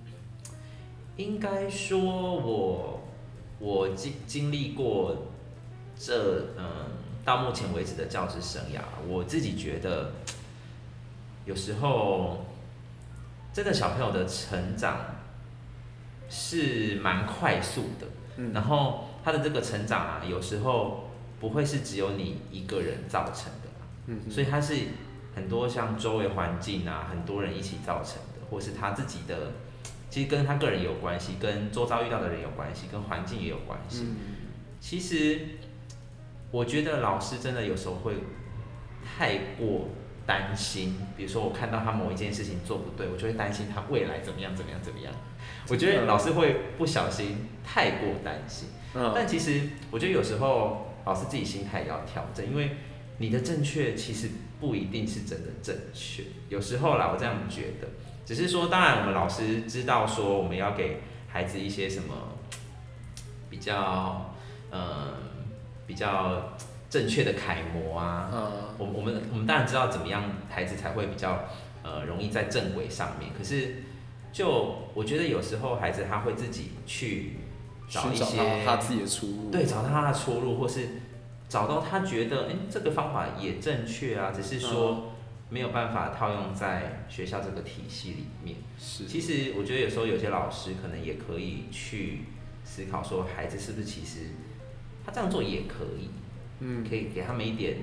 [1.17, 3.01] 应该说我
[3.59, 5.27] 我经经历过
[5.97, 7.00] 这嗯。
[7.23, 10.11] 到目前为止的教师生涯，我自己觉得，
[11.45, 12.45] 有时候
[13.53, 14.97] 真的小朋友的成长
[16.29, 18.07] 是蛮快速的，
[18.37, 23.69] 嗯，然后他的这个成长啊，有时候不会是只有你一个人造成的，
[24.07, 24.75] 嗯，所以他是
[25.35, 29.51] 很多像周围环境啊，很多人一起造成的，或是他自己的，
[30.09, 34.07] 其实跟他个人有关系，跟周遭遇到的人有关系，跟环境也有关系，
[34.79, 35.41] 其实。
[36.51, 38.13] 我觉得老师真的有时候会
[39.17, 39.87] 太过
[40.25, 45.13] 担心，比如说我看到他某一件事情做不对，我就会担心他未来怎么样怎么样怎么样。
[45.69, 48.67] 我觉得老师会不小心太过担心，
[49.15, 52.71] 但其实我觉得有时候老师自己心态也要调整，因为
[53.17, 56.23] 你的正确其实不一定是真的正确。
[56.49, 57.87] 有时候啦，我这样觉得，
[58.25, 62.13] 只是说，当然我们老师知道说我们要给孩子一些什么
[63.49, 64.33] 比较，
[64.71, 65.30] 嗯。
[65.87, 66.53] 比较
[66.89, 71.45] 正确的楷模啊，嗯，我我们我们当然知道怎么样孩子才会比较
[71.83, 73.31] 呃容易在正轨上面。
[73.37, 73.83] 可是
[74.33, 77.37] 就我觉得有时候孩子他会自己去
[77.87, 80.89] 找一些他自己的出路，对，找到他的出路，或是
[81.47, 85.13] 找到他觉得哎这个方法也正确啊，只是说
[85.49, 88.57] 没有办法套用在学校这个体系里面。
[88.77, 92.25] 是，其实我觉得有时候有些老师可能也可以去
[92.65, 94.27] 思考说孩子是不是其实。
[95.05, 96.09] 他这样做也可以，
[96.59, 97.77] 嗯，可以给他们一点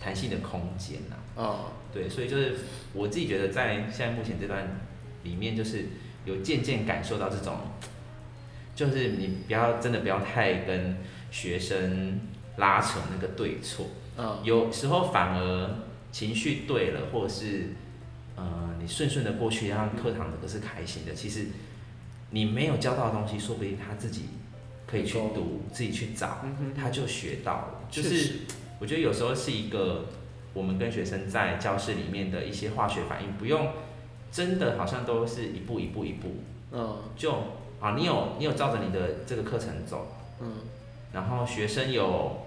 [0.00, 1.16] 弹性的空间呐。
[1.34, 2.56] 哦，对，所以就是
[2.92, 4.80] 我自己觉得，在现在目前这段
[5.22, 5.86] 里面，就是
[6.24, 7.56] 有渐渐感受到这种，
[8.74, 10.96] 就是你不要真的不要太跟
[11.30, 12.20] 学生
[12.56, 13.86] 拉扯那个对错。
[14.16, 15.70] 嗯，有时候反而
[16.10, 17.70] 情绪对了，或者是
[18.36, 21.14] 呃你顺顺的过去，让课堂整个是开心的。
[21.14, 21.46] 其实
[22.30, 24.22] 你没有教到的东西，说不定他自己。
[24.90, 26.38] 可以去读，自己去找，
[26.74, 27.80] 他就学到了。
[27.90, 28.40] 就是
[28.78, 30.06] 我觉得有时候是一个
[30.54, 33.68] 我们跟学生在教室里面的一些化学反应，不用
[34.32, 36.36] 真的好像都是一步一步一步。
[36.72, 37.32] 嗯，就
[37.80, 40.06] 啊，你有你有照着你的这个课程走，
[40.40, 40.56] 嗯，
[41.12, 42.38] 然后学生有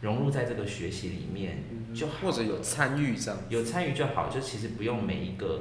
[0.00, 1.62] 融入在这个学习里面
[1.94, 5.60] 就好，或者有参与这样，有参与就好，就其实不用每一个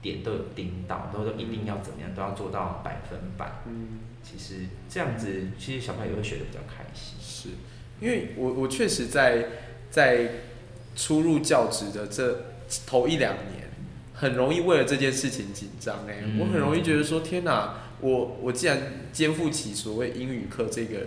[0.00, 3.50] 点都有盯到，都都一定要怎么样，都要做到百分百。
[3.66, 7.16] 嗯，其实这样子，其实小朋友也会学的比较开心。
[7.20, 7.48] 是
[8.00, 9.46] 因为我我确实在
[9.90, 10.30] 在
[10.94, 12.44] 初入教职的这
[12.86, 13.70] 头一两年，
[14.14, 18.78] 很容易为了这件事情紧张哎，嗯我很容易觉得说天哪，我我既然
[19.12, 20.98] 肩负起所谓英语课这个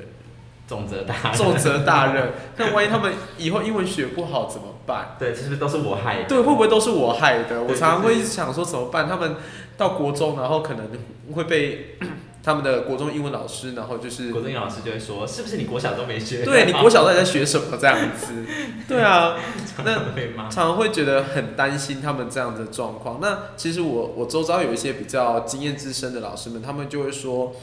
[0.68, 5.16] 重责大任重责大任， 那万一他们以后英文学不好怎么办？
[5.20, 6.30] 对，是不是都是我害的？
[6.30, 7.62] 对，会不会都是我害的？
[7.62, 9.08] 我常常会想说怎么办？
[9.08, 9.36] 他们
[9.78, 10.88] 到国中，然后可能
[11.34, 11.98] 会被
[12.44, 16.44] 他们的国中英文老师，然后就是国中英语老师就会说，是不是你国小都没学？
[16.44, 18.46] 对你国小到底在学什么这样子？
[18.88, 19.38] 对啊，
[19.86, 20.50] 那常。
[20.50, 23.20] 常常会觉得很担心他们这样的状况。
[23.22, 27.54] 那其实我我周遭有一些比较经验资深的老师们，他们就会说，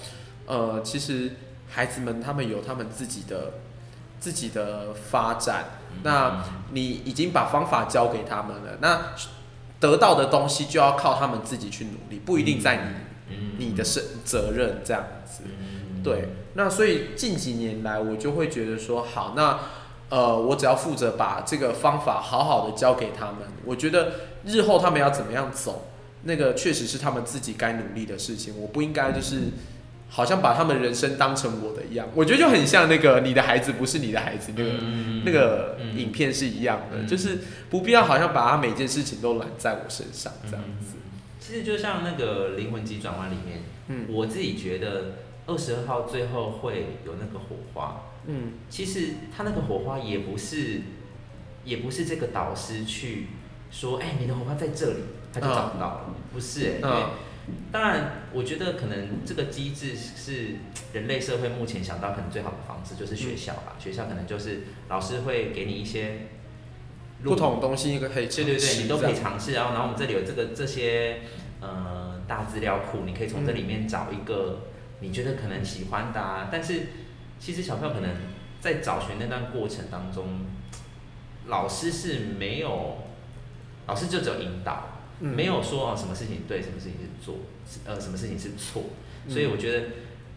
[0.46, 1.32] 呃，其实
[1.68, 3.54] 孩子们他们有他们自己的
[4.20, 9.12] 自己的发展，那你已经把方法教给他们了，那
[9.80, 12.94] 得到的东西就要靠他们自己去努力，不一定在你嗯
[13.58, 15.44] 你的责责任这样子。
[15.44, 16.02] 嗯。
[16.02, 19.58] 对，那所以近几年来，我就会觉得说，好，那
[20.08, 24.12] 呃，我只要负责把这个方法好好的教给他们，我觉得
[24.46, 25.88] 日后他们要怎么样走，
[26.22, 29.50] 那个确实是他们自己该努力的事情，我不应该就是
[30.08, 35.22] 好像把他们人生当成我的一样，我觉得就很像那个你的孩子不是你的孩子那个、嗯。
[35.26, 37.06] 那个嗯影片是一样的，嗯。
[37.06, 40.94] 就是不必要好像把他每件事情都揽在我身上这样子。
[41.48, 44.04] 其实就像那个灵魂急转弯里面，嗯。
[44.10, 45.14] 我自己觉得
[45.46, 48.02] 二十二号最后会有那个火花。
[48.26, 48.52] 嗯。
[48.68, 50.82] 其实他那个火花也不是，
[51.64, 53.28] 也不是这个导师去
[53.70, 55.00] 说，哎、你的火花在这里，
[55.32, 60.56] 他就找不到了，不是哎、因为嗯当然，我觉得可能这个机制是
[60.92, 63.74] 人类社会目前想到可能最好的方式，就是学校吧。
[63.78, 66.37] 学校可能就是老师会给你一些路
[67.22, 69.52] 不同的东西一个可以对对对，你都可以尝试。
[69.52, 71.20] 然后，然后我们这里有这个这些
[71.60, 74.66] 呃大资料库，你可以从这里面找一个
[75.00, 76.48] 你觉得可能喜欢的啊。
[76.50, 76.88] 但是
[77.38, 78.10] 其实小朋友可能
[78.60, 80.46] 在找寻那段过程当中，
[81.46, 82.98] 老师是没有，
[83.86, 87.36] 老师就只有引导，嗯没有说哦什么事情对，什么事情是做，
[87.84, 88.82] 呃什么事情是错。
[89.26, 89.86] 嗯所以我觉得，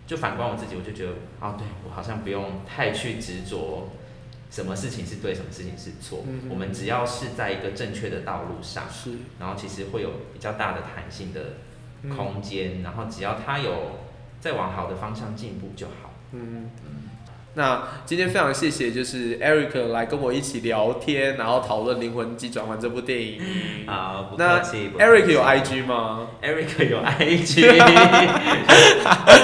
[0.05, 3.89] 就反观我自己，我就觉得啊，对我好像不用太去执着
[4.51, 6.23] 什么事情是对，什么事情是错。
[6.27, 11.53] 嗯我们只要是在一个正确的道路上，是然后其实会有比较大的弹性的
[12.03, 13.99] 嗯空间，然后只要他有
[14.41, 16.13] 在往好的方向进步就好。
[16.33, 16.69] 嗯，
[17.53, 23.41] 那今天非常谢谢，就是 Eric 来跟我一起聊天，然后讨论《灵魂急转弯》这部电影。
[23.85, 27.73] 好，不那 Eric 有 IG 吗？Eric 有 IG， 有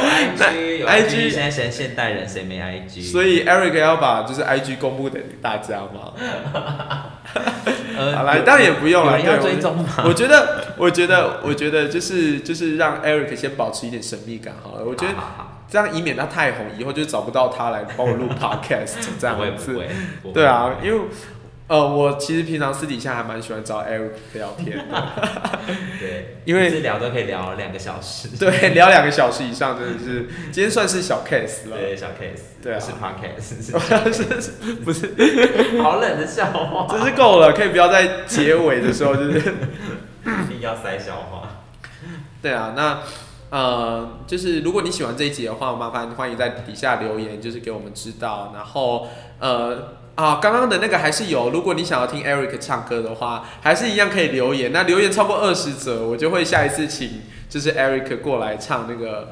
[0.08, 3.12] IG 有 IG IG，现在现现代人谁没 IG？
[3.12, 6.14] 所以 Eric 要把就是 IG 公布给大家吗？
[7.98, 9.20] 呃好来，当然也不用了。
[9.20, 9.84] 要追踪吗？
[10.06, 14.86] 我觉得，我觉得，我觉得就是就是让 Eric 先保持一点神秘感好了。
[14.86, 15.14] 我觉得
[15.70, 19.80] 这样以免他太红，以后就找不到他来帮我录 Podcast 这样子。
[20.34, 21.06] 对啊，因为
[21.68, 25.12] 呃，我其实平常私底下还蛮喜欢找 Eric 聊天的，
[26.00, 28.30] 对，因为聊都可以聊两个小时。
[28.40, 31.76] 对聊两个小时以上，真的是今天算是小 case 了。
[31.78, 34.52] 对，小 case，对啊不是 podcast，是是
[34.86, 35.14] 不是？
[35.18, 39.38] 是好冷的笑话，真是够了，可以不要在结尾的时候就是。
[39.40, 41.50] 一定要塞笑话。
[42.42, 43.00] 对啊，那
[43.50, 48.52] 呃，就是如果你喜欢这一集的话，麻烦欢迎在底下留言，就是给我们知道。
[48.54, 49.08] 然后
[49.40, 54.72] 呃啊，刚刚的那个还是有，如果你想要听 Eric 唱歌的话，还是一样可以留言。
[54.74, 59.30] 那留言超过二十则，我就会下一次请就是 Eric 过来唱那个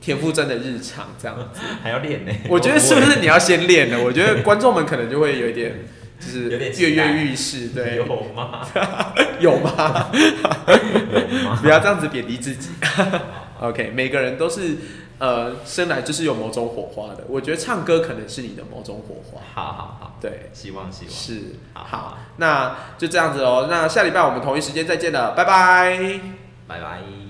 [0.00, 1.60] 田馥甄的日常这样子。
[1.82, 2.32] 还要练呢。
[2.48, 3.98] 我觉得是不是你要先练呢？
[4.02, 5.86] 我觉得观众们可能就会有一点。
[6.18, 8.04] 就是跃跃欲试，对， 有
[8.34, 8.66] 吗？
[9.40, 10.10] 有吗？
[10.10, 11.58] 有吗？
[11.62, 12.70] 不要这样子贬低自己。
[13.60, 14.76] OK，每个人都是
[15.18, 17.24] 呃生来就是有某种火花的。
[17.28, 19.40] 我觉得唱歌可能是你的某种火花。
[19.54, 21.14] 好好好，对，希望希望。
[21.14, 21.40] 是
[21.74, 23.66] 好好，那就这样子哦。
[23.70, 26.20] 那下礼拜我们同一时间再见了，拜拜。
[26.68, 27.25] 拜拜。